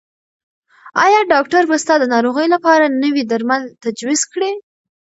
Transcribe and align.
ایا 1.03 1.19
ډاکټر 1.31 1.63
به 1.69 1.75
ستا 1.83 1.95
د 1.99 2.03
ناروغۍ 2.13 2.47
لپاره 2.55 2.85
نوي 3.03 3.23
درمل 3.31 3.63
تجویز 3.83 4.21
کړي؟ 4.33 4.51